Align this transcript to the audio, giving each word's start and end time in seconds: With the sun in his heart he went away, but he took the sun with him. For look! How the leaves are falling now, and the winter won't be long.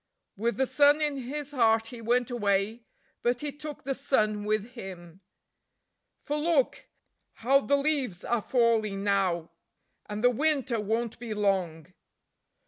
With 0.35 0.57
the 0.57 0.65
sun 0.65 0.99
in 0.99 1.17
his 1.17 1.51
heart 1.51 1.85
he 1.89 2.01
went 2.01 2.31
away, 2.31 2.81
but 3.21 3.41
he 3.41 3.51
took 3.51 3.83
the 3.83 3.93
sun 3.93 4.45
with 4.45 4.71
him. 4.71 5.21
For 6.23 6.37
look! 6.37 6.87
How 7.33 7.59
the 7.61 7.77
leaves 7.77 8.25
are 8.25 8.41
falling 8.41 9.03
now, 9.03 9.51
and 10.09 10.23
the 10.23 10.31
winter 10.31 10.79
won't 10.79 11.19
be 11.19 11.35
long. 11.35 11.93